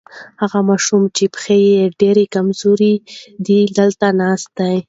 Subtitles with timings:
[0.41, 2.93] هغه ماشوم چې پښې یې ډېرې کمزورې
[3.45, 4.75] دي دلته ناست دی.